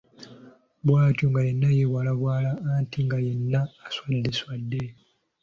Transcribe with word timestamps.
Bwatyo 0.85 1.25
nga 1.29 1.41
yenna 1.47 1.69
yeebwalabwala 1.77 2.51
anti 2.73 2.99
nga 3.05 3.17
yenna 3.25 3.61
aswadde 3.87 4.29
swadde. 4.39 4.81